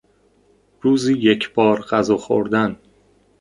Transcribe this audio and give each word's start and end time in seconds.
روزی 0.81 1.17
یک 1.17 1.53
بار 1.53 1.81
غذا 1.81 2.17
خوردن 2.17 2.77